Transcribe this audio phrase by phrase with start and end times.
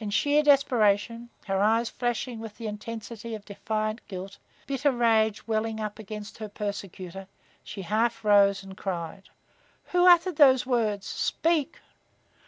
[0.00, 5.78] In sheer desperation, her eyes flashing with the intensity of defiant guilt, bitter rage welling
[5.78, 7.28] up against her persecutor,
[7.62, 9.28] she half arose and cried:
[9.92, 11.06] "Who uttered those words?
[11.06, 11.78] Speak!"